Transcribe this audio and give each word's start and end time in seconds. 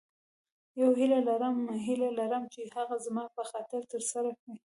یوه 0.81 0.93
هیله 0.99 1.19
لرم 1.27 1.57
هیله 1.85 2.09
لرم 2.19 2.43
چې 2.53 2.61
هغه 2.75 2.95
زما 3.05 3.25
په 3.35 3.43
خاطر 3.51 3.81
تر 3.91 4.01
سره 4.11 4.29
کړې. 4.39 4.55